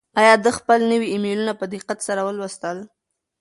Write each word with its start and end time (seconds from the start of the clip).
آیا 0.19 0.33
ده 0.43 0.51
خپل 0.59 0.79
نوي 0.91 1.07
ایمیلونه 1.11 1.53
په 1.59 1.65
دقت 1.73 1.97
سره 2.07 2.21
ولوستل؟ 2.27 2.77